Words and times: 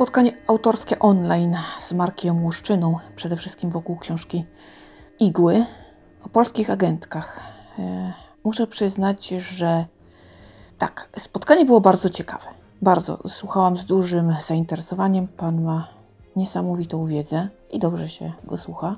spotkanie 0.00 0.32
autorskie 0.46 0.98
online 0.98 1.56
z 1.78 1.92
Markiem 1.92 2.44
Łuszczyną, 2.44 2.98
przede 3.16 3.36
wszystkim 3.36 3.70
wokół 3.70 3.96
książki 3.96 4.44
Igły 5.18 5.64
o 6.24 6.28
polskich 6.28 6.70
agentkach. 6.70 7.40
E, 7.78 8.12
Muszę 8.44 8.66
przyznać, 8.66 9.28
że 9.28 9.84
tak, 10.78 11.08
spotkanie 11.18 11.64
było 11.64 11.80
bardzo 11.80 12.10
ciekawe. 12.10 12.44
Bardzo. 12.82 13.18
Słuchałam 13.28 13.76
z 13.76 13.84
dużym 13.84 14.36
zainteresowaniem. 14.46 15.28
Pan 15.28 15.62
ma 15.62 15.88
niesamowitą 16.36 17.06
wiedzę 17.06 17.48
i 17.70 17.78
dobrze 17.78 18.08
się 18.08 18.32
go 18.44 18.58
słucha. 18.58 18.96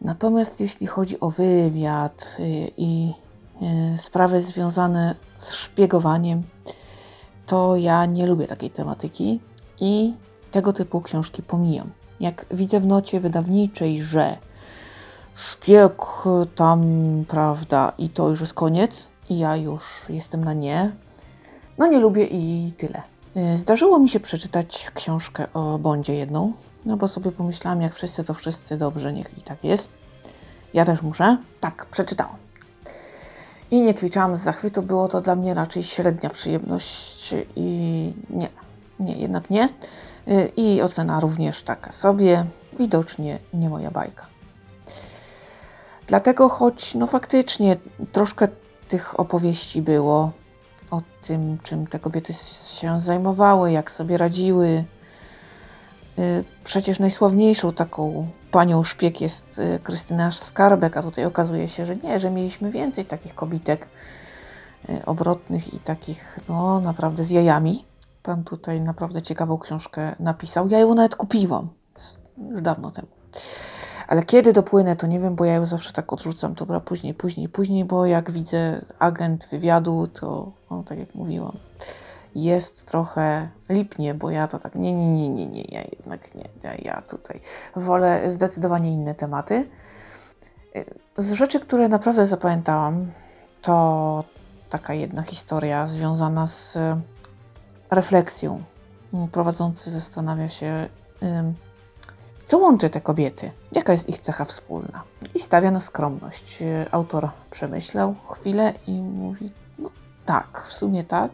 Natomiast 0.00 0.60
jeśli 0.60 0.86
chodzi 0.86 1.20
o 1.20 1.30
wywiad 1.30 2.36
y, 2.38 2.70
i 2.76 3.12
y, 3.94 3.98
sprawy 3.98 4.42
związane 4.42 5.14
z 5.36 5.52
szpiegowaniem, 5.52 6.42
to 7.46 7.76
ja 7.76 8.06
nie 8.06 8.26
lubię 8.26 8.46
takiej 8.46 8.70
tematyki 8.70 9.40
i 9.80 10.14
tego 10.50 10.72
typu 10.72 11.00
książki 11.00 11.42
pomijam. 11.42 11.90
Jak 12.20 12.46
widzę 12.50 12.80
w 12.80 12.86
nocie 12.86 13.20
wydawniczej, 13.20 14.02
że 14.02 14.36
szpieg 15.34 16.02
tam, 16.54 16.84
prawda, 17.28 17.92
i 17.98 18.08
to 18.08 18.28
już 18.28 18.40
jest 18.40 18.54
koniec, 18.54 19.08
i 19.30 19.38
ja 19.38 19.56
już 19.56 19.82
jestem 20.08 20.44
na 20.44 20.52
nie, 20.52 20.92
no 21.78 21.86
nie 21.86 21.98
lubię 22.00 22.24
i 22.24 22.72
tyle. 22.76 23.02
Y, 23.36 23.56
Zdarzyło 23.56 23.98
mi 23.98 24.08
się 24.08 24.20
przeczytać 24.20 24.90
książkę 24.94 25.46
o 25.52 25.78
Bondzie 25.78 26.14
jedną, 26.14 26.52
no 26.84 26.96
bo 26.96 27.08
sobie 27.08 27.32
pomyślałam, 27.32 27.82
jak 27.82 27.94
wszyscy 27.94 28.24
to 28.24 28.34
wszyscy, 28.34 28.76
dobrze, 28.76 29.12
niech 29.12 29.38
i 29.38 29.42
tak 29.42 29.64
jest. 29.64 29.92
Ja 30.74 30.84
też 30.84 31.02
muszę. 31.02 31.38
Tak, 31.60 31.86
przeczytałam. 31.86 32.36
I 33.70 33.82
nie 33.82 33.94
kwiczałam 33.94 34.36
z 34.36 34.40
zachwytu, 34.40 34.82
było 34.82 35.08
to 35.08 35.20
dla 35.20 35.36
mnie 35.36 35.54
raczej 35.54 35.82
średnia 35.82 36.30
przyjemność 36.30 37.34
i 37.56 38.12
nie, 38.30 38.48
nie, 39.00 39.16
jednak 39.16 39.50
nie. 39.50 39.68
Y, 40.28 40.52
I 40.56 40.82
ocena 40.82 41.20
również 41.20 41.62
taka 41.62 41.92
sobie, 41.92 42.44
widocznie 42.78 43.38
nie 43.54 43.68
moja 43.68 43.90
bajka. 43.90 44.26
Dlatego, 46.06 46.48
choć 46.48 46.94
no 46.94 47.06
faktycznie 47.06 47.76
troszkę 48.12 48.48
tych 48.88 49.20
opowieści 49.20 49.82
było 49.82 50.32
o 50.90 51.02
tym, 51.26 51.58
czym 51.62 51.86
te 51.86 51.98
kobiety 51.98 52.32
się 52.78 53.00
zajmowały, 53.00 53.72
jak 53.72 53.90
sobie 53.90 54.16
radziły. 54.16 54.84
Y, 56.18 56.44
Przecież 56.64 56.98
najsławniejszą 56.98 57.72
taką 57.72 58.28
panią 58.50 58.84
szpieg 58.84 59.20
jest 59.20 59.58
y, 59.58 59.80
Krystyna 59.82 60.30
Skarbek, 60.30 60.96
a 60.96 61.02
tutaj 61.02 61.24
okazuje 61.24 61.68
się, 61.68 61.84
że 61.84 61.96
nie, 61.96 62.18
że 62.18 62.30
mieliśmy 62.30 62.70
więcej 62.70 63.04
takich 63.04 63.34
kobitek 63.34 63.88
obrotnych 65.06 65.74
i 65.74 65.78
takich, 65.78 66.38
no 66.48 66.80
naprawdę 66.80 67.24
z 67.24 67.30
jajami. 67.30 67.84
Pan 68.24 68.44
tutaj 68.44 68.80
naprawdę 68.80 69.22
ciekawą 69.22 69.58
książkę 69.58 70.14
napisał. 70.20 70.68
Ja 70.68 70.78
ją 70.78 70.94
nawet 70.94 71.16
kupiłam 71.16 71.68
już 72.50 72.60
dawno 72.60 72.90
temu. 72.90 73.08
Ale 74.08 74.22
kiedy 74.22 74.52
dopłynę, 74.52 74.96
to 74.96 75.06
nie 75.06 75.20
wiem, 75.20 75.34
bo 75.34 75.44
ja 75.44 75.54
ją 75.54 75.66
zawsze 75.66 75.92
tak 75.92 76.12
odrzucam. 76.12 76.54
Dobra, 76.54 76.80
później, 76.80 77.14
później, 77.14 77.48
później, 77.48 77.84
bo 77.84 78.06
jak 78.06 78.30
widzę 78.30 78.84
agent 78.98 79.46
wywiadu, 79.46 80.06
to 80.06 80.52
no, 80.70 80.82
tak 80.82 80.98
jak 80.98 81.14
mówiłam, 81.14 81.52
jest 82.34 82.86
trochę 82.86 83.48
lipnie, 83.68 84.14
bo 84.14 84.30
ja 84.30 84.48
to 84.48 84.58
tak, 84.58 84.74
nie, 84.74 84.92
nie, 84.92 85.08
nie, 85.08 85.28
nie, 85.28 85.46
nie, 85.46 85.62
ja 85.62 85.80
jednak 85.82 86.34
nie, 86.34 86.48
ja, 86.62 86.74
ja 86.74 87.02
tutaj 87.02 87.40
wolę 87.76 88.32
zdecydowanie 88.32 88.92
inne 88.92 89.14
tematy. 89.14 89.68
Z 91.16 91.32
rzeczy, 91.32 91.60
które 91.60 91.88
naprawdę 91.88 92.26
zapamiętałam, 92.26 93.10
to 93.62 94.24
taka 94.70 94.94
jedna 94.94 95.22
historia 95.22 95.86
związana 95.86 96.46
z 96.46 96.78
refleksją. 97.94 98.62
Prowadzący 99.32 99.90
zastanawia 99.90 100.48
się, 100.48 100.88
co 102.46 102.58
łączy 102.58 102.90
te 102.90 103.00
kobiety, 103.00 103.50
jaka 103.72 103.92
jest 103.92 104.08
ich 104.08 104.18
cecha 104.18 104.44
wspólna. 104.44 105.02
I 105.34 105.40
stawia 105.40 105.70
na 105.70 105.80
skromność. 105.80 106.62
Y, 106.62 106.86
Autor 106.90 107.28
przemyślał 107.50 108.14
chwilę 108.30 108.74
i 108.86 108.92
mówi, 108.92 109.50
no 109.78 109.90
tak, 110.26 110.64
w 110.68 110.72
sumie 110.72 111.04
tak. 111.04 111.30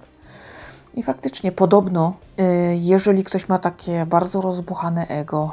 I 0.95 1.03
faktycznie 1.03 1.53
podobno, 1.53 2.15
y, 2.41 2.77
jeżeli 2.77 3.25
ktoś 3.25 3.49
ma 3.49 3.59
takie 3.59 4.07
bardzo 4.07 4.41
rozbuchane 4.41 5.07
ego, 5.09 5.53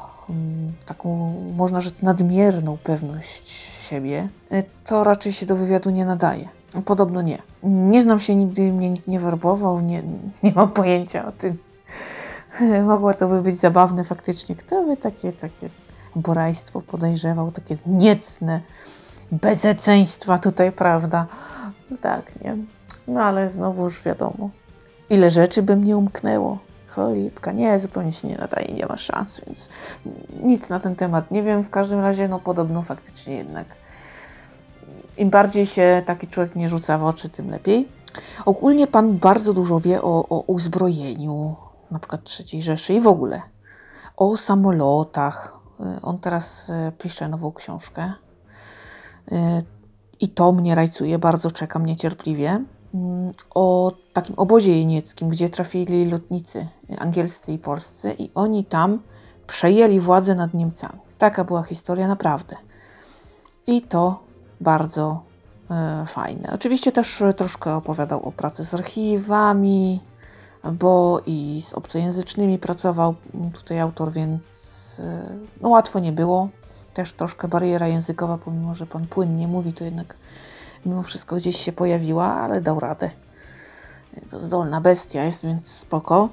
taką 0.85 1.33
można 1.55 1.81
rzec 1.81 2.01
nadmierną 2.01 2.77
pewność 2.77 3.49
siebie, 3.89 4.29
y, 4.51 4.63
to 4.85 5.03
raczej 5.03 5.33
się 5.33 5.45
do 5.45 5.55
wywiadu 5.55 5.89
nie 5.89 6.05
nadaje. 6.05 6.56
Podobno 6.85 7.21
nie. 7.21 7.41
Nie 7.63 8.03
znam 8.03 8.19
się, 8.19 8.35
nigdy 8.35 8.71
mnie 8.71 8.89
nikt 8.89 9.07
nie 9.07 9.19
werbował, 9.19 9.81
nie, 9.81 10.03
nie 10.43 10.51
mam 10.55 10.69
pojęcia 10.69 11.25
o 11.25 11.31
tym. 11.31 11.57
Mogło 12.87 13.13
to 13.13 13.27
by 13.27 13.41
być 13.41 13.55
zabawne 13.55 14.03
faktycznie. 14.03 14.55
Kto 14.55 14.83
by 14.83 14.97
takie, 14.97 15.33
takie 15.33 15.69
borajstwo 16.15 16.81
podejrzewał, 16.81 17.51
takie 17.51 17.77
niecne 17.85 18.61
bezeceństwa 19.31 20.37
tutaj, 20.37 20.71
prawda? 20.71 21.25
No 21.91 21.97
tak, 22.01 22.41
nie? 22.41 22.57
No 23.07 23.21
ale 23.21 23.49
znowuż 23.49 24.03
wiadomo, 24.03 24.49
ile 25.09 25.31
rzeczy 25.31 25.63
by 25.63 25.75
mnie 25.75 25.97
umknęło. 25.97 26.57
Cholipka, 26.87 27.51
nie, 27.51 27.79
zupełnie 27.79 28.13
się 28.13 28.27
nie 28.27 28.37
nadaje, 28.37 28.73
nie 28.73 28.85
ma 28.85 28.97
szans, 28.97 29.41
więc 29.45 29.69
nic 30.43 30.69
na 30.69 30.79
ten 30.79 30.95
temat 30.95 31.31
nie 31.31 31.43
wiem. 31.43 31.63
W 31.63 31.69
każdym 31.69 31.99
razie, 31.99 32.27
no 32.27 32.39
podobno 32.39 32.81
faktycznie 32.81 33.35
jednak 33.35 33.65
im 35.17 35.29
bardziej 35.29 35.65
się 35.65 36.03
taki 36.05 36.27
człowiek 36.27 36.55
nie 36.55 36.69
rzuca 36.69 36.97
w 36.97 37.03
oczy, 37.03 37.29
tym 37.29 37.49
lepiej. 37.49 37.87
Ogólnie 38.45 38.87
pan 38.87 39.17
bardzo 39.17 39.53
dużo 39.53 39.79
wie 39.79 40.01
o, 40.01 40.29
o 40.29 40.39
uzbrojeniu, 40.39 41.55
na 41.91 41.99
przykład 41.99 42.21
III 42.39 42.61
Rzeszy 42.61 42.93
i 42.93 43.01
w 43.01 43.07
ogóle 43.07 43.41
o 44.17 44.37
samolotach. 44.37 45.59
Y, 45.79 46.01
On 46.01 46.19
teraz 46.19 46.69
y, 46.69 46.91
pisze 46.97 47.29
nową 47.29 47.51
książkę 47.51 48.13
Y, 49.31 49.63
i 50.19 50.29
to 50.29 50.51
mnie 50.51 50.75
rajcuje, 50.75 51.19
bardzo 51.19 51.51
czekam 51.51 51.85
niecierpliwie. 51.85 52.63
Mm, 52.93 53.31
O 53.55 53.91
takim 54.13 54.35
obozie 54.37 54.79
jenieckim, 54.79 55.29
gdzie 55.29 55.49
trafili 55.49 56.09
lotnicy 56.09 56.67
angielscy 56.97 57.51
i 57.51 57.57
polscy 57.57 58.15
i 58.19 58.31
oni 58.35 58.65
tam 58.65 58.99
przejęli 59.47 59.99
władzę 59.99 60.35
nad 60.35 60.53
Niemcami. 60.53 60.99
Taka 61.17 61.43
była 61.43 61.63
historia 61.63 62.07
naprawdę. 62.07 62.55
I 63.67 63.81
to 63.81 64.26
bardzo 64.61 65.23
e, 65.71 66.05
fajne. 66.05 66.49
Oczywiście 66.53 66.91
też 66.91 67.21
e, 67.21 67.33
troszkę 67.33 67.75
opowiadał 67.75 68.25
o 68.27 68.31
pracy 68.31 68.65
z 68.65 68.73
archiwami, 68.73 69.99
bo 70.73 71.21
i 71.25 71.61
z 71.65 71.73
obcojęzycznymi 71.73 72.57
pracował 72.57 73.15
mm, 73.35 73.51
tutaj 73.51 73.79
autor, 73.79 74.11
więc 74.11 75.01
e, 75.03 75.21
no, 75.61 75.69
łatwo 75.69 75.99
nie 75.99 76.11
było. 76.11 76.49
Też 76.93 77.13
troszkę 77.13 77.47
bariera 77.47 77.87
językowa, 77.87 78.37
pomimo 78.37 78.73
że 78.73 78.85
pan 78.85 79.07
płynnie 79.07 79.47
mówi, 79.47 79.73
to 79.73 79.83
jednak 79.83 80.15
mimo 80.85 81.03
wszystko 81.03 81.35
gdzieś 81.35 81.57
się 81.57 81.71
pojawiła, 81.71 82.25
ale 82.25 82.61
dał 82.61 82.79
radę. 82.79 83.09
To 84.29 84.39
zdolna 84.39 84.81
bestia 84.81 85.23
jest, 85.23 85.43
więc 85.43 85.67
spoko. 85.67 86.29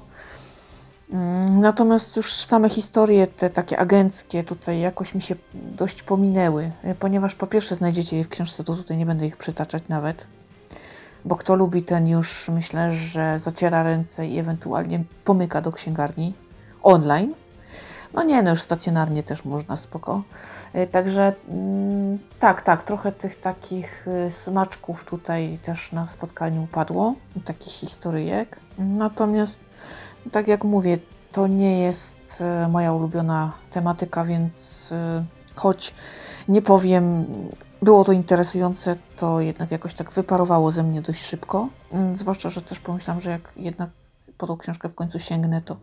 Mm, 1.09 1.61
Natomiast 1.61 2.17
już 2.17 2.33
same 2.33 2.69
historie, 2.69 3.27
te 3.27 3.49
takie 3.49 3.79
agenckie, 3.79 4.43
tutaj 4.43 4.79
jakoś 4.79 5.15
mi 5.15 5.21
się 5.21 5.35
dość 5.53 6.03
pominęły, 6.03 6.71
y, 6.85 6.95
ponieważ 6.95 7.35
po 7.35 7.47
pierwsze 7.47 7.75
znajdziecie 7.75 8.17
je 8.17 8.23
w 8.23 8.29
książce, 8.29 8.63
to 8.63 8.75
tutaj 8.75 8.97
nie 8.97 9.05
będę 9.05 9.25
ich 9.27 9.37
przytaczać 9.37 9.83
nawet, 9.89 10.27
bo 11.25 11.35
kto 11.35 11.55
lubi, 11.55 11.83
ten 11.83 12.07
już 12.07 12.49
myślę, 12.49 12.91
że 12.91 13.39
zaciera 13.39 13.83
ręce 13.83 14.27
i 14.27 14.39
ewentualnie 14.39 15.03
pomyka 15.23 15.61
do 15.61 15.71
księgarni 15.71 16.33
online. 16.83 17.33
No 18.13 18.23
nie, 18.23 18.43
no 18.43 18.49
już 18.49 18.61
stacjonarnie 18.61 19.23
też 19.23 19.45
można, 19.45 19.77
spoko. 19.77 20.21
Y, 20.75 20.87
Także 20.87 21.33
mm, 21.49 22.19
tak, 22.39 22.61
tak, 22.61 22.83
trochę 22.83 23.11
tych 23.11 23.41
takich 23.41 24.07
y, 24.27 24.31
smaczków 24.31 25.03
tutaj 25.03 25.59
też 25.65 25.91
na 25.91 26.07
spotkaniu 26.07 26.67
padło, 26.71 27.15
takich 27.45 27.73
historyjek. 27.73 28.59
Natomiast 28.77 29.64
tak 30.31 30.47
jak 30.47 30.63
mówię, 30.63 30.97
to 31.31 31.47
nie 31.47 31.79
jest 31.79 32.41
e, 32.41 32.67
moja 32.67 32.93
ulubiona 32.93 33.51
tematyka, 33.71 34.25
więc 34.25 34.89
e, 34.91 35.25
choć 35.55 35.93
nie 36.47 36.61
powiem, 36.61 37.25
było 37.81 38.03
to 38.03 38.11
interesujące, 38.11 38.95
to 39.15 39.41
jednak 39.41 39.71
jakoś 39.71 39.93
tak 39.93 40.11
wyparowało 40.11 40.71
ze 40.71 40.83
mnie 40.83 41.01
dość 41.01 41.25
szybko. 41.25 41.67
Mm, 41.91 42.17
Zwłaszcza, 42.17 42.49
że 42.49 42.61
też 42.61 42.79
pomyślałam, 42.79 43.21
że 43.21 43.31
jak 43.31 43.53
jednak 43.57 43.89
po 44.37 44.47
tą 44.47 44.57
książkę 44.57 44.89
w 44.89 44.95
końcu 44.95 45.19
sięgnę, 45.19 45.61
to 45.61 45.77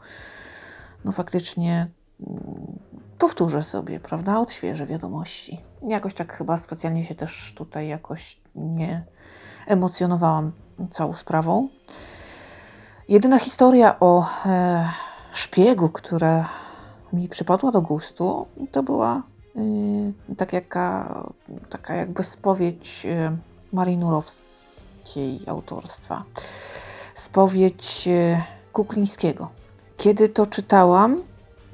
no 1.04 1.12
faktycznie 1.12 1.88
mm, 2.20 2.78
powtórzę 3.18 3.62
sobie, 3.64 4.00
prawda, 4.00 4.40
odświeżę 4.40 4.86
wiadomości. 4.86 5.60
Jakoś 5.88 6.14
tak 6.14 6.32
chyba 6.32 6.56
specjalnie 6.56 7.04
się 7.04 7.14
też 7.14 7.54
tutaj 7.56 7.88
jakoś 7.88 8.40
nie 8.54 9.04
emocjonowałam 9.66 10.52
całą 10.90 11.12
sprawą. 11.12 11.68
Jedyna 13.08 13.38
historia 13.38 13.96
o 14.00 14.26
e, 14.46 14.90
szpiegu, 15.32 15.88
która 15.88 16.48
mi 17.12 17.28
przypadła 17.28 17.70
do 17.70 17.82
gustu, 17.82 18.46
to 18.70 18.82
była 18.82 19.22
y, 19.56 20.36
tak 20.36 20.52
jaka, 20.52 21.22
taka 21.70 21.94
jakby 21.94 22.24
spowiedź 22.24 23.06
y, 23.06 23.36
Marii 23.72 23.96
Nurowskiej 23.98 25.40
autorstwa. 25.46 26.24
Spowiedź 27.14 28.08
y, 28.08 28.40
Kuklińskiego. 28.72 29.50
Kiedy 29.96 30.28
to 30.28 30.46
czytałam, 30.46 31.22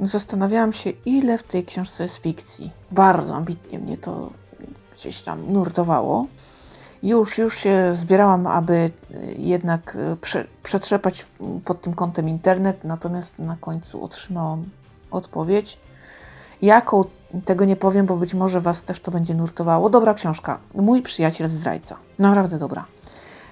zastanawiałam 0.01 0.73
się, 0.73 0.91
ile 0.91 1.39
w 1.39 1.43
tej 1.43 1.65
książce 1.65 2.03
jest 2.03 2.17
fikcji. 2.17 2.71
Bardzo 2.91 3.35
ambitnie 3.35 3.79
mnie 3.79 3.97
to 3.97 4.31
gdzieś 4.95 5.23
tam 5.23 5.53
nurtowało. 5.53 6.27
Już, 7.03 7.39
już 7.39 7.59
się 7.59 7.95
zbierałam, 7.95 8.47
aby 8.47 8.91
jednak 9.39 9.97
prze, 10.21 10.47
przetrzepać 10.63 11.27
pod 11.65 11.83
tym 11.83 11.95
kątem 11.95 12.29
internet, 12.29 12.85
natomiast 12.85 13.39
na 13.39 13.57
końcu 13.61 14.05
otrzymałam 14.05 14.65
odpowiedź. 15.11 15.79
Jaką 16.63 17.05
tego 17.45 17.65
nie 17.65 17.77
powiem, 17.77 18.07
bo 18.07 18.17
być 18.17 18.35
może 18.35 18.61
Was 18.61 18.83
też 18.83 19.01
to 19.01 19.11
będzie 19.11 19.35
nurtowało. 19.35 19.91
Dobra 19.91 20.15
książka. 20.15 20.59
Mój 20.75 21.03
przyjaciel 21.03 21.49
zdrajca. 21.49 21.97
Naprawdę 22.19 22.59
dobra. 22.59 22.85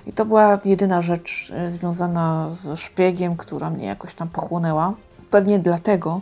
I 0.06 0.12
to 0.12 0.25
była 0.25 0.58
jedyna 0.64 1.02
rzecz 1.02 1.52
e, 1.54 1.70
związana 1.70 2.50
z 2.50 2.81
szpiegiem, 2.81 3.37
która 3.37 3.70
mnie 3.70 3.87
jakoś 3.87 4.14
tam 4.14 4.28
pochłonęła. 4.28 4.94
Pewnie 5.31 5.58
dlatego, 5.58 6.20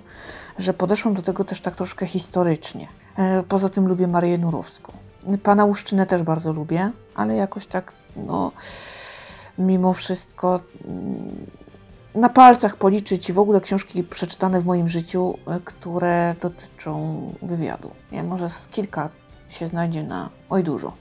że 0.58 0.74
podeszłam 0.74 1.14
do 1.14 1.22
tego 1.22 1.44
też 1.44 1.60
tak 1.60 1.76
troszkę 1.76 2.06
historycznie. 2.06 2.88
E, 3.16 3.42
poza 3.42 3.68
tym 3.68 3.88
lubię 3.88 4.06
Marię 4.06 4.38
Nurowską. 4.38 4.92
Pana 5.42 5.64
Łuszczynę 5.64 6.06
też 6.06 6.22
bardzo 6.22 6.52
lubię, 6.52 6.90
ale 7.14 7.34
jakoś 7.34 7.66
tak, 7.66 7.92
no, 8.16 8.52
mimo 9.58 9.92
wszystko 9.92 10.60
mm, 10.84 11.46
na 12.14 12.28
palcach 12.28 12.76
policzyć 12.76 13.32
w 13.32 13.38
ogóle 13.38 13.60
książki 13.60 14.04
przeczytane 14.04 14.60
w 14.60 14.66
moim 14.66 14.88
życiu, 14.88 15.38
e, 15.46 15.60
które 15.60 16.34
dotyczą 16.40 17.20
wywiadu. 17.42 17.90
Nie, 18.12 18.22
może 18.22 18.50
z 18.50 18.68
kilka 18.68 19.08
się 19.48 19.66
znajdzie 19.66 20.02
na 20.02 20.30
oj 20.50 20.64
dużo. 20.64 20.92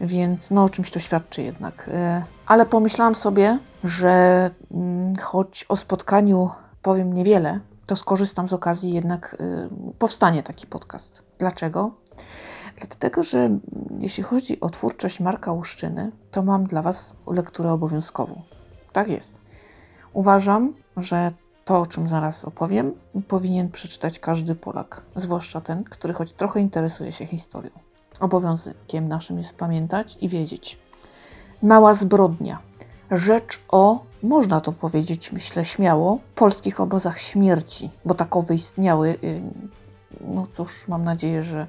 Więc 0.00 0.50
no 0.50 0.64
o 0.64 0.68
czymś 0.68 0.90
to 0.90 1.00
świadczy 1.00 1.42
jednak. 1.42 1.90
E, 1.92 2.22
ale 2.46 2.66
pomyślałam 2.66 3.14
sobie, 3.14 3.58
że 3.84 4.50
mm, 4.70 5.16
choć 5.16 5.66
o 5.68 5.76
spotkaniu 5.76 6.50
powiem 6.82 7.12
niewiele, 7.12 7.60
to 7.86 7.96
skorzystam 7.96 8.48
z 8.48 8.52
okazji 8.52 8.92
jednak 8.92 9.36
e, 9.40 9.68
powstanie 9.98 10.42
taki 10.42 10.66
podcast. 10.66 11.22
Dlaczego? 11.38 11.90
Dlatego, 12.88 13.22
że 13.22 13.50
jeśli 13.98 14.22
chodzi 14.22 14.60
o 14.60 14.70
twórczość 14.70 15.20
Marka 15.20 15.52
Łuszczyny, 15.52 16.12
to 16.30 16.42
mam 16.42 16.64
dla 16.64 16.82
Was 16.82 17.12
lekturę 17.26 17.72
obowiązkową. 17.72 18.42
Tak 18.92 19.08
jest. 19.08 19.38
Uważam, 20.12 20.72
że 20.96 21.30
to, 21.64 21.80
o 21.80 21.86
czym 21.86 22.08
zaraz 22.08 22.44
opowiem, 22.44 22.92
powinien 23.28 23.70
przeczytać 23.70 24.18
każdy 24.18 24.54
Polak, 24.54 25.02
zwłaszcza 25.16 25.60
ten, 25.60 25.84
który 25.84 26.14
choć 26.14 26.32
trochę 26.32 26.60
interesuje 26.60 27.12
się 27.12 27.26
historią. 27.26 27.70
Obowiązkiem 28.20 29.08
naszym 29.08 29.38
jest 29.38 29.54
pamiętać 29.54 30.18
i 30.20 30.28
wiedzieć. 30.28 30.78
Mała 31.62 31.94
zbrodnia. 31.94 32.58
Rzecz 33.10 33.60
o, 33.68 34.04
można 34.22 34.60
to 34.60 34.72
powiedzieć, 34.72 35.32
myślę 35.32 35.64
śmiało, 35.64 36.18
polskich 36.34 36.80
obozach 36.80 37.18
śmierci, 37.18 37.90
bo 38.04 38.14
takowe 38.14 38.54
istniały. 38.54 39.08
Y, 39.24 39.42
no 40.20 40.46
cóż, 40.52 40.88
mam 40.88 41.04
nadzieję, 41.04 41.42
że 41.42 41.66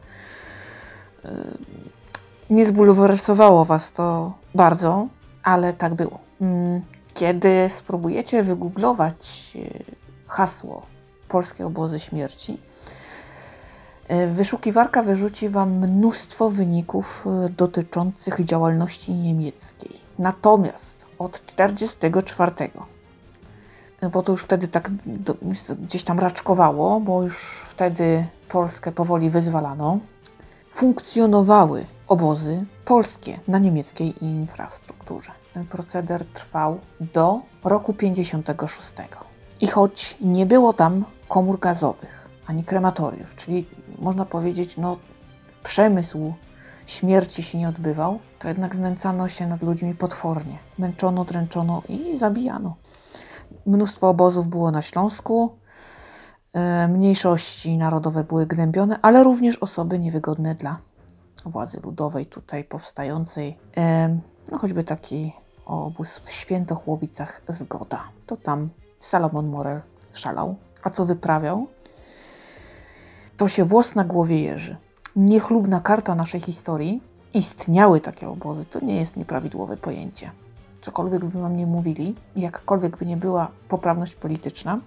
nie 2.52 2.66
zbulwersowało 2.66 3.66
Was 3.66 3.92
to 3.92 4.34
bardzo, 4.56 5.08
ale 5.44 5.74
tak 5.74 5.94
było. 5.94 6.20
Mm, 6.42 6.82
kiedy 7.14 7.66
spróbujecie 7.70 8.44
wygooglować 8.44 9.52
y, 9.56 9.84
hasło 10.28 10.86
polskie 11.28 11.66
obozy 11.66 12.00
śmierci, 12.00 12.58
y, 14.12 14.28
wyszukiwarka 14.28 15.04
wyrzuci 15.04 15.50
Wam 15.50 15.70
mnóstwo 15.70 16.50
wyników 16.50 17.26
y, 17.46 17.50
dotyczących 17.50 18.46
działalności 18.46 19.14
niemieckiej. 19.14 19.92
Natomiast 20.20 21.06
od 21.20 21.42
1944, 21.46 22.52
bo 24.12 24.24
to 24.24 24.32
już 24.32 24.44
wtedy 24.44 24.68
tak 24.68 24.92
gdzieś 25.80 26.04
tam 26.04 26.20
raczkowało, 26.20 27.00
bo 27.00 27.24
już 27.24 27.62
wtedy 27.70 28.26
Polskę 28.50 28.92
powoli 28.92 29.30
wyzwalano, 29.30 30.00
funkcjonowały 30.82 31.86
obozy 32.08 32.66
polskie 32.86 33.40
na 33.48 33.58
niemieckiej 33.60 34.24
infrastrukturze. 34.26 35.32
Ten 35.54 35.66
proceder 35.66 36.26
trwał 36.26 36.80
do 37.00 37.40
roku 37.64 37.94
56. 37.94 38.94
I 39.62 39.68
choć 39.68 40.18
nie 40.22 40.46
było 40.46 40.74
tam 40.74 41.06
komór 41.28 41.60
gazowych 41.60 42.30
ani 42.48 42.64
krematoriów, 42.64 43.36
czyli 43.36 43.66
można 44.00 44.26
powiedzieć, 44.26 44.78
no 44.78 44.98
przemysł 45.64 46.34
śmierci 46.86 47.44
się 47.44 47.58
nie 47.58 47.70
odbywał, 47.70 48.20
to 48.40 48.48
jednak 48.48 48.76
znęcano 48.76 49.28
się 49.28 49.48
nad 49.48 49.64
ludźmi 49.64 49.96
potwornie. 49.96 50.58
Męczono, 50.78 51.26
dręczono 51.26 51.82
i 51.90 52.18
zabijano. 52.18 52.76
Mnóstwo 53.66 54.10
obozów 54.10 54.48
było 54.48 54.72
na 54.72 54.82
Śląsku, 54.82 55.52
mniejszości 56.90 57.78
narodowe 57.78 58.24
były 58.24 58.46
gnębione, 58.46 59.00
ale 59.02 59.24
również 59.24 59.58
osoby 59.58 60.00
niewygodne 60.00 60.56
dla 60.56 60.78
władzy 61.46 61.80
ludowej 61.84 62.26
tutaj 62.26 62.64
powstającej. 62.64 63.58
No 64.52 64.58
choćby 64.58 64.84
taki 64.84 65.34
obóz 65.66 66.20
w 66.20 66.32
Świętochłowicach 66.32 67.42
Zgoda. 67.48 68.04
To 68.26 68.38
tam 68.38 68.70
Salomon 69.00 69.48
Morel 69.48 69.82
szalał. 70.14 70.56
A 70.84 70.90
co 70.90 71.06
wyprawiał? 71.06 71.68
To 73.38 73.48
się 73.48 73.66
włos 73.66 73.96
na 73.96 74.04
głowie 74.04 74.42
jeży. 74.44 74.78
Niechlubna 75.16 75.80
karta 75.80 76.16
naszej 76.16 76.42
historii. 76.42 77.02
Istniały 77.34 78.02
takie 78.02 78.30
obozy. 78.30 78.66
To 78.66 78.86
nie 78.86 78.96
jest 78.96 79.18
nieprawidłowe 79.18 79.78
pojęcie. 79.78 80.32
Cokolwiek 80.82 81.26
by 81.26 81.42
wam 81.42 81.58
nie 81.58 81.68
mówili, 81.68 82.16
jakkolwiek 82.36 82.98
by 82.98 83.06
nie 83.06 83.18
była 83.18 83.48
poprawność 83.68 84.16
polityczna, 84.16 84.80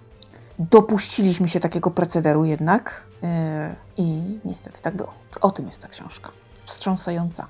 dopuściliśmy 0.59 1.47
się 1.47 1.59
takiego 1.59 1.91
procederu 1.91 2.45
jednak 2.45 3.03
yy, 3.21 3.29
i 3.97 4.39
niestety 4.45 4.77
tak 4.81 4.95
było. 4.95 5.13
O 5.41 5.51
tym 5.51 5.67
jest 5.67 5.81
ta 5.81 5.87
książka. 5.87 6.29
Wstrząsająca 6.63 7.47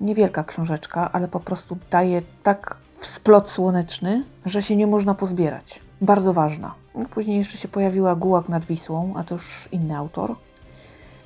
niewielka 0.00 0.44
książeczka, 0.44 1.12
ale 1.12 1.28
po 1.28 1.40
prostu 1.40 1.78
daje 1.90 2.22
tak 2.42 2.76
splot 3.00 3.50
słoneczny, 3.50 4.24
że 4.44 4.62
się 4.62 4.76
nie 4.76 4.86
można 4.86 5.14
pozbierać. 5.14 5.80
Bardzo 6.00 6.32
ważna. 6.32 6.74
Później 7.10 7.38
jeszcze 7.38 7.58
się 7.58 7.68
pojawiła 7.68 8.14
Gułak 8.14 8.48
nad 8.48 8.64
Wisłą, 8.64 9.12
a 9.16 9.24
to 9.24 9.34
już 9.34 9.68
inny 9.72 9.96
autor. 9.96 10.34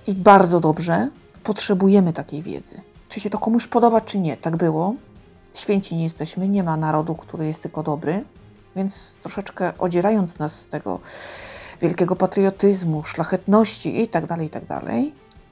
I 0.06 0.14
bardzo 0.14 0.60
dobrze, 0.60 1.08
potrzebujemy 1.44 2.12
takiej 2.12 2.42
wiedzy. 2.42 2.80
Czy 3.08 3.20
się 3.20 3.30
to 3.30 3.38
komuś 3.38 3.66
podoba, 3.66 4.00
czy 4.00 4.18
nie. 4.18 4.36
Tak 4.36 4.56
było. 4.56 4.94
Święci 5.54 5.96
nie 5.96 6.04
jesteśmy, 6.04 6.48
nie 6.48 6.62
ma 6.62 6.76
narodu, 6.76 7.14
który 7.14 7.46
jest 7.46 7.62
tylko 7.62 7.82
dobry, 7.82 8.24
więc 8.76 9.18
troszeczkę 9.22 9.72
odzierając 9.78 10.38
nas 10.38 10.60
z 10.60 10.68
tego 10.68 11.00
wielkiego 11.80 12.16
patriotyzmu, 12.16 13.04
szlachetności 13.04 14.02
i 14.02 14.08
tak 14.08 14.26
dalej, 14.26 14.46
i 14.46 14.50
tak 14.50 14.64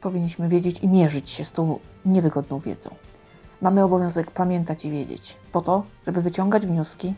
powinniśmy 0.01 0.49
wiedzieć 0.49 0.81
i 0.81 0.89
mierzyć 0.89 1.31
się 1.31 1.45
z 1.45 1.53
tą 1.53 1.79
niewygodną 2.05 2.59
wiedzą. 2.59 2.91
Mamy 3.61 3.85
obowiązek 3.85 4.31
pamiętać 4.31 4.85
i 4.85 4.91
wiedzieć, 4.91 5.37
po 5.53 5.61
to, 5.61 5.83
żeby 6.07 6.23
wyciągać 6.23 6.67
wnioski 6.67 7.15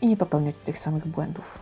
i 0.00 0.08
nie 0.08 0.16
popełniać 0.16 0.54
tych 0.64 0.78
samych 0.78 1.06
błędów. 1.06 1.58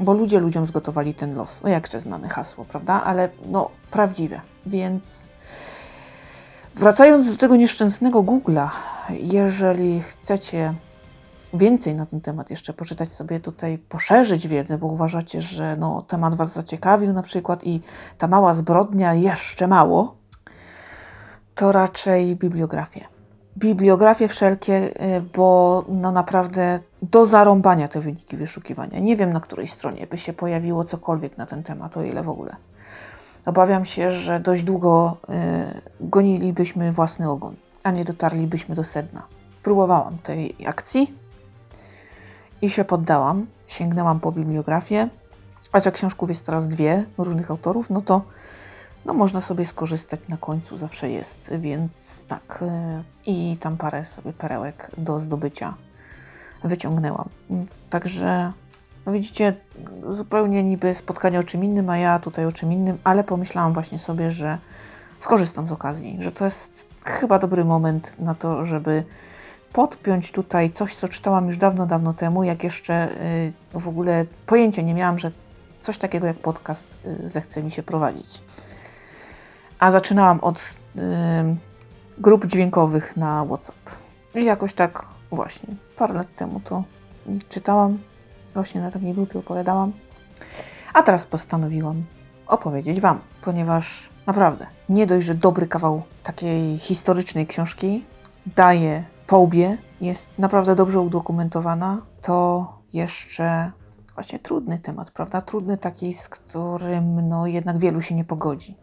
Bo 0.00 0.12
ludzie 0.12 0.40
ludziom 0.40 0.66
zgotowali 0.66 1.14
ten 1.14 1.34
los. 1.34 1.60
No 1.62 1.68
jakże 1.68 2.00
znane 2.00 2.28
hasło, 2.28 2.64
prawda? 2.64 3.02
Ale 3.04 3.28
no 3.46 3.70
prawdziwe. 3.90 4.40
Więc 4.66 5.28
wracając 6.74 7.30
do 7.30 7.36
tego 7.36 7.56
nieszczęsnego 7.56 8.22
Google'a, 8.22 8.68
jeżeli 9.10 10.02
chcecie 10.02 10.74
więcej 11.54 11.94
na 11.94 12.06
ten 12.06 12.20
temat 12.20 12.50
jeszcze 12.50 12.72
poczytać 12.72 13.08
sobie 13.08 13.40
tutaj, 13.40 13.78
poszerzyć 13.78 14.48
wiedzę, 14.48 14.78
bo 14.78 14.86
uważacie, 14.86 15.40
że 15.40 15.76
no, 15.76 16.02
temat 16.02 16.34
Was 16.34 16.52
zaciekawił 16.52 17.12
na 17.12 17.22
przykład 17.22 17.66
i 17.66 17.80
ta 18.18 18.28
mała 18.28 18.54
zbrodnia 18.54 19.14
jeszcze 19.14 19.66
mało, 19.68 20.16
to 21.54 21.72
raczej 21.72 22.36
bibliografię 22.36 23.18
bibliografie 23.58 24.28
wszelkie, 24.28 25.02
y, 25.16 25.20
bo 25.36 25.84
no 25.88 26.12
naprawdę 26.12 26.80
do 27.02 27.26
zarąbania 27.26 27.88
te 27.88 28.00
wyniki 28.00 28.36
wyszukiwania. 28.36 29.00
Nie 29.00 29.16
wiem, 29.16 29.32
na 29.32 29.40
której 29.40 29.68
stronie 29.68 30.06
by 30.06 30.18
się 30.18 30.32
pojawiło 30.32 30.84
cokolwiek 30.84 31.38
na 31.38 31.46
ten 31.46 31.62
temat, 31.62 31.96
o 31.96 32.02
ile 32.02 32.22
w 32.22 32.28
ogóle. 32.28 32.56
Obawiam 33.46 33.84
się, 33.84 34.10
że 34.10 34.40
dość 34.40 34.62
długo 34.62 35.16
y, 35.28 35.32
gonilibyśmy 36.00 36.92
własny 36.92 37.30
ogon, 37.30 37.54
a 37.82 37.90
nie 37.90 38.04
dotarlibyśmy 38.04 38.74
do 38.74 38.84
sedna. 38.84 39.22
Próbowałam 39.62 40.18
tej 40.18 40.54
akcji 40.66 41.14
i 42.62 42.70
się 42.70 42.84
poddałam. 42.84 43.46
Sięgnęłam 43.66 44.20
po 44.20 44.32
bibliografię, 44.32 45.08
a 45.72 45.80
że 45.80 45.92
książków 45.92 46.28
jest 46.28 46.46
teraz 46.46 46.68
dwie 46.68 47.04
różnych 47.18 47.50
autorów, 47.50 47.90
no 47.90 48.02
to 48.02 48.22
no 49.04 49.14
można 49.14 49.40
sobie 49.40 49.66
skorzystać 49.66 50.20
na 50.28 50.36
końcu, 50.36 50.76
zawsze 50.76 51.10
jest, 51.10 51.50
więc 51.58 52.26
tak. 52.26 52.58
E, 52.62 53.02
I 53.26 53.56
tam 53.60 53.76
parę 53.76 54.04
sobie 54.04 54.32
perełek 54.32 54.90
do 54.98 55.20
zdobycia 55.20 55.74
wyciągnęłam. 56.64 57.28
Także, 57.90 58.52
no 59.06 59.12
widzicie, 59.12 59.54
zupełnie 60.08 60.62
niby 60.62 60.94
spotkanie 60.94 61.38
o 61.38 61.42
czym 61.42 61.64
innym, 61.64 61.90
a 61.90 61.98
ja 61.98 62.18
tutaj 62.18 62.46
o 62.46 62.52
czym 62.52 62.72
innym, 62.72 62.98
ale 63.04 63.24
pomyślałam 63.24 63.72
właśnie 63.72 63.98
sobie, 63.98 64.30
że 64.30 64.58
skorzystam 65.18 65.68
z 65.68 65.72
okazji, 65.72 66.16
że 66.20 66.32
to 66.32 66.44
jest 66.44 66.86
chyba 67.04 67.38
dobry 67.38 67.64
moment 67.64 68.16
na 68.18 68.34
to, 68.34 68.64
żeby 68.64 69.04
podpiąć 69.72 70.32
tutaj 70.32 70.70
coś, 70.70 70.96
co 70.96 71.08
czytałam 71.08 71.46
już 71.46 71.58
dawno, 71.58 71.86
dawno 71.86 72.14
temu, 72.14 72.44
jak 72.44 72.64
jeszcze 72.64 73.08
y, 73.74 73.78
w 73.80 73.88
ogóle 73.88 74.24
pojęcia 74.46 74.82
nie 74.82 74.94
miałam, 74.94 75.18
że 75.18 75.30
coś 75.80 75.98
takiego 75.98 76.26
jak 76.26 76.36
podcast 76.36 76.98
y, 77.06 77.28
zechce 77.28 77.62
mi 77.62 77.70
się 77.70 77.82
prowadzić. 77.82 78.42
A 79.78 79.90
zaczynałam 79.90 80.40
od 80.40 80.56
y, 80.56 81.00
grup 82.18 82.46
dźwiękowych 82.46 83.16
na 83.16 83.44
WhatsApp. 83.44 83.90
I 84.34 84.44
jakoś 84.44 84.74
tak 84.74 85.04
właśnie 85.30 85.74
parę 85.96 86.14
lat 86.14 86.34
temu 86.36 86.60
to 86.60 86.84
czytałam, 87.48 87.98
właśnie 88.54 88.80
na 88.80 88.90
takiej 88.90 89.14
grupie 89.14 89.38
opowiadałam. 89.38 89.92
A 90.92 91.02
teraz 91.02 91.26
postanowiłam 91.26 92.04
opowiedzieć 92.46 93.00
Wam, 93.00 93.18
ponieważ 93.42 94.08
naprawdę 94.26 94.66
nie 94.88 95.06
dość, 95.06 95.26
że 95.26 95.34
dobry 95.34 95.66
kawał 95.66 96.02
takiej 96.22 96.78
historycznej 96.78 97.46
książki 97.46 98.04
daje 98.56 99.04
po 99.28 99.38
łbie, 99.38 99.76
jest 100.00 100.38
naprawdę 100.38 100.74
dobrze 100.74 101.00
udokumentowana, 101.00 102.02
to 102.22 102.66
jeszcze 102.92 103.70
właśnie 104.14 104.38
trudny 104.38 104.78
temat, 104.78 105.10
prawda? 105.10 105.40
Trudny 105.40 105.78
taki, 105.78 106.14
z 106.14 106.28
którym 106.28 107.28
no, 107.28 107.46
jednak 107.46 107.78
wielu 107.78 108.00
się 108.00 108.14
nie 108.14 108.24
pogodzi, 108.24 108.76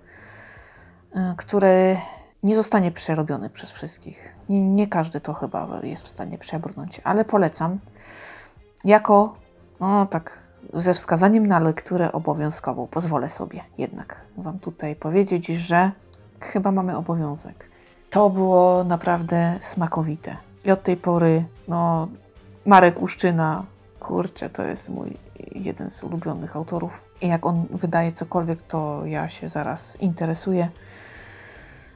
y, 1.16 1.20
który 1.38 1.98
nie 2.44 2.56
zostanie 2.56 2.92
przerobiony 2.92 3.50
przez 3.50 3.72
wszystkich. 3.72 4.36
Nie, 4.50 4.62
nie 4.62 4.88
każdy 4.88 5.22
to 5.22 5.34
chyba 5.34 5.80
jest 5.84 6.04
w 6.04 6.08
stanie 6.08 6.38
przebrnąć, 6.38 7.02
ale 7.04 7.26
polecam 7.26 7.80
jako, 8.84 9.36
no 9.80 10.06
tak, 10.06 10.40
ze 10.74 10.94
wskazaniem 10.94 11.48
na 11.48 11.60
lekturę 11.60 12.12
obowiązkową. 12.12 12.88
Pozwolę 12.88 13.30
sobie 13.30 13.62
jednak 13.78 14.22
Wam 14.38 14.60
tutaj 14.60 14.96
powiedzieć, 14.96 15.48
że 15.48 15.92
chyba 16.42 16.72
mamy 16.72 16.98
obowiązek. 16.98 17.75
To 18.16 18.30
było 18.30 18.84
naprawdę 18.84 19.58
smakowite. 19.62 20.38
I 20.66 20.72
od 20.72 20.84
tej 20.84 20.98
pory, 20.98 21.46
no, 21.68 22.08
Marek 22.66 23.02
Uszczyna, 23.02 23.64
kurczę, 24.00 24.50
to 24.50 24.64
jest 24.64 24.90
mój 24.90 25.18
jeden 25.56 25.92
z 25.92 26.04
ulubionych 26.04 26.56
autorów. 26.56 27.02
I 27.22 27.28
jak 27.28 27.46
on 27.46 27.66
wydaje 27.70 28.12
cokolwiek, 28.12 28.62
to 28.62 29.06
ja 29.06 29.30
się 29.30 29.50
zaraz 29.50 30.02
interesuję. 30.02 30.70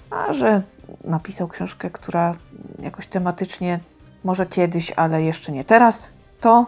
A 0.10 0.34
że 0.34 0.62
napisał 1.04 1.48
książkę, 1.48 1.90
która 1.90 2.36
jakoś 2.80 3.08
tematycznie, 3.08 3.80
może 4.24 4.46
kiedyś, 4.46 4.92
ale 4.92 5.24
jeszcze 5.24 5.52
nie 5.52 5.64
teraz, 5.64 6.12
to 6.40 6.66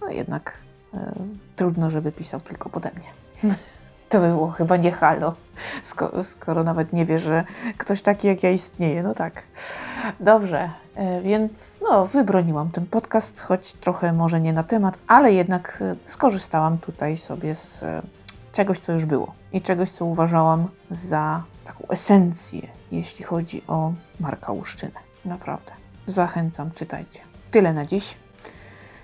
no 0.00 0.08
jednak 0.08 0.58
e, 0.94 1.12
trudno, 1.56 1.90
żeby 1.90 2.12
pisał 2.12 2.40
tylko 2.40 2.70
pode 2.70 2.90
mnie. 2.90 3.54
To 4.08 4.20
by 4.20 4.28
było 4.28 4.50
chyba 4.50 4.76
nie 4.76 4.92
halo, 4.92 5.34
skoro, 5.82 6.24
skoro 6.24 6.64
nawet 6.64 6.92
nie 6.92 7.06
wie, 7.06 7.18
że 7.18 7.44
ktoś 7.78 8.02
taki 8.02 8.28
jak 8.28 8.42
ja 8.42 8.50
istnieje. 8.50 9.02
No 9.02 9.14
tak. 9.14 9.42
Dobrze, 10.20 10.70
e, 10.94 11.22
więc 11.22 11.78
no, 11.82 12.06
wybroniłam 12.06 12.70
ten 12.70 12.86
podcast, 12.86 13.40
choć 13.40 13.72
trochę 13.72 14.12
może 14.12 14.40
nie 14.40 14.52
na 14.52 14.62
temat, 14.62 14.98
ale 15.06 15.32
jednak 15.32 15.78
e, 15.80 15.96
skorzystałam 16.04 16.78
tutaj 16.78 17.16
sobie 17.16 17.54
z 17.54 17.82
e, 17.82 18.02
czegoś, 18.52 18.78
co 18.78 18.92
już 18.92 19.04
było 19.04 19.34
i 19.52 19.60
czegoś, 19.60 19.90
co 19.90 20.04
uważałam 20.04 20.68
za 20.90 21.42
taką 21.64 21.88
esencję, 21.88 22.68
jeśli 22.92 23.24
chodzi 23.24 23.62
o 23.68 23.92
Marka 24.20 24.52
Łuszczynę. 24.52 25.00
Naprawdę. 25.24 25.72
Zachęcam, 26.06 26.70
czytajcie. 26.74 27.20
Tyle 27.50 27.72
na 27.72 27.86
dziś. 27.86 28.16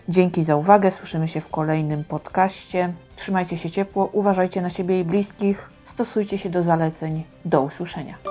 Dzięki 0.08 0.44
za 0.44 0.56
uwagę. 0.56 0.90
Słyszymy 0.90 1.28
się 1.28 1.40
w 1.40 1.48
kolejnym 1.48 2.04
podcaście. 2.04 2.92
Trzymajcie 3.16 3.58
się 3.58 3.70
ciepło, 3.70 4.08
uważajcie 4.12 4.62
na 4.62 4.70
siebie 4.70 5.00
i 5.00 5.04
bliskich, 5.04 5.69
stosujcie 6.04 6.38
się 6.38 6.50
do 6.50 6.62
zaleceń. 6.62 7.24
Do 7.44 7.62
usłyszenia. 7.62 8.29